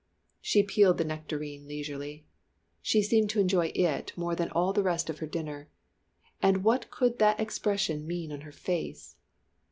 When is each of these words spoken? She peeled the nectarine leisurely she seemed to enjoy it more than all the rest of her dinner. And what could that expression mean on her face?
She 0.41 0.63
peeled 0.63 0.97
the 0.97 1.05
nectarine 1.05 1.67
leisurely 1.67 2.25
she 2.81 3.03
seemed 3.03 3.29
to 3.29 3.39
enjoy 3.39 3.67
it 3.75 4.11
more 4.17 4.33
than 4.33 4.49
all 4.49 4.73
the 4.73 4.81
rest 4.81 5.11
of 5.11 5.19
her 5.19 5.27
dinner. 5.27 5.69
And 6.41 6.63
what 6.63 6.89
could 6.89 7.19
that 7.19 7.39
expression 7.39 8.07
mean 8.07 8.31
on 8.31 8.41
her 8.41 8.51
face? 8.51 9.15